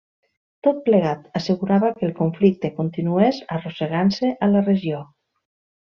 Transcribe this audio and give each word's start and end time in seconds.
Tot 0.67 0.79
plegat 0.87 1.27
assegurava 1.41 1.91
que 1.99 2.09
el 2.09 2.15
conflicte 2.23 2.73
continués 2.81 3.43
arrossegant-se 3.59 4.35
a 4.47 4.51
la 4.57 4.65
regió. 4.69 5.05